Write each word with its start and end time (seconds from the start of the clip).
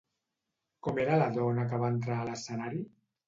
Com 0.87 1.01
era 1.03 1.19
la 1.25 1.27
dona 1.37 1.67
que 1.73 1.81
va 1.83 1.91
entrar 1.97 2.17
a 2.23 2.27
l'escenari? 2.31 2.81